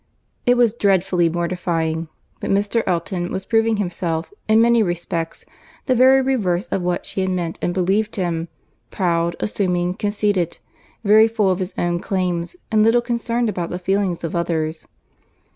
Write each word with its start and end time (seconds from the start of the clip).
It 0.47 0.57
was 0.57 0.73
dreadfully 0.73 1.29
mortifying; 1.29 2.07
but 2.39 2.49
Mr. 2.49 2.81
Elton 2.87 3.31
was 3.31 3.45
proving 3.45 3.77
himself, 3.77 4.33
in 4.47 4.59
many 4.59 4.81
respects, 4.81 5.45
the 5.85 5.93
very 5.93 6.23
reverse 6.23 6.65
of 6.69 6.81
what 6.81 7.05
she 7.05 7.21
had 7.21 7.29
meant 7.29 7.59
and 7.61 7.71
believed 7.71 8.15
him; 8.15 8.47
proud, 8.89 9.35
assuming, 9.39 9.93
conceited; 9.93 10.57
very 11.03 11.27
full 11.27 11.51
of 11.51 11.59
his 11.59 11.75
own 11.77 11.99
claims, 11.99 12.55
and 12.71 12.81
little 12.81 12.99
concerned 13.03 13.47
about 13.47 13.69
the 13.69 13.77
feelings 13.77 14.23
of 14.23 14.35
others. 14.35 14.87